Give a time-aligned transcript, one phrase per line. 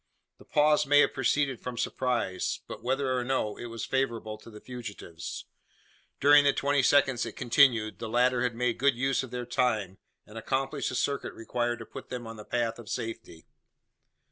[0.39, 4.49] The pause may have proceeded from surprise; but, whether or no, it was favourable to
[4.49, 5.45] the fugitives.
[6.19, 9.99] During the twenty seconds it continued, the latter had made good use of their time,
[10.25, 13.45] and accomplished the circuit required to put them on the path of safety.